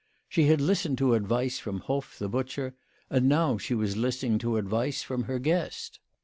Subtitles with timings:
[0.27, 2.73] She had listened to advice from Hoff the butcher,
[3.11, 5.99] and now she was listening to advice from her guest.